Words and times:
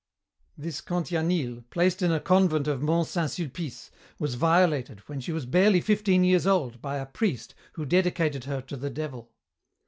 "This 0.57 0.81
Cantianille, 0.81 1.63
placed 1.69 2.01
in 2.01 2.11
a 2.11 2.19
convent 2.19 2.67
of 2.67 2.81
Mont 2.81 3.07
Saint 3.07 3.29
Sulpice, 3.29 3.91
was 4.17 4.33
violated, 4.33 5.01
when 5.01 5.19
she 5.21 5.31
was 5.31 5.45
barely 5.45 5.79
fifteen 5.79 6.23
years 6.23 6.47
old, 6.47 6.81
by 6.81 6.97
a 6.97 7.05
priest 7.05 7.53
who 7.73 7.85
dedicated 7.85 8.45
her 8.45 8.61
to 8.61 8.75
the 8.77 8.89
Devil. 8.89 9.29